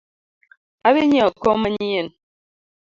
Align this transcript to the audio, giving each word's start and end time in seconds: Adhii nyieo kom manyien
Adhii 0.87 1.09
nyieo 1.09 1.29
kom 1.41 1.57
manyien 1.61 2.07